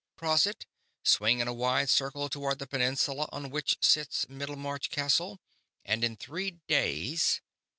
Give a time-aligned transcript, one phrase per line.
[0.17, 0.65] Cross it,
[1.03, 5.39] swing in a wide circle toward the peninsula on which sits Middlemarch Castle,
[5.85, 7.39] and in three days...?"